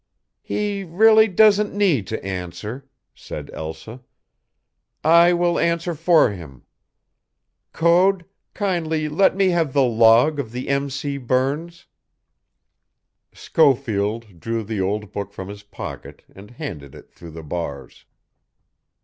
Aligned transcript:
"He 0.41 0.83
really 0.83 1.27
doesn't 1.27 1.75
need 1.75 2.07
to 2.07 2.25
answer," 2.25 2.89
said 3.13 3.51
Elsa. 3.53 4.01
"I 5.03 5.31
will 5.31 5.59
answer 5.59 5.93
for 5.93 6.31
him. 6.31 6.63
Code 7.71 8.25
kindly 8.55 9.07
let 9.07 9.35
me 9.35 9.49
have 9.49 9.73
the 9.73 9.83
log 9.83 10.39
of 10.39 10.51
the 10.53 10.69
M. 10.69 10.89
C. 10.89 11.17
Burns." 11.19 11.85
Schofield 13.31 14.39
drew 14.39 14.63
the 14.63 14.81
old 14.81 15.11
book 15.11 15.33
from 15.33 15.49
his 15.49 15.61
pocket 15.61 16.23
and 16.35 16.49
handed 16.49 16.95
it 16.95 17.11
through 17.11 17.29
the 17.33 17.43
bars. 17.43 18.05